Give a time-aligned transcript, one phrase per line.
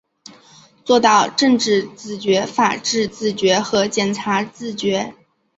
[0.83, 5.13] 做到政治自觉、法治自觉和检察自觉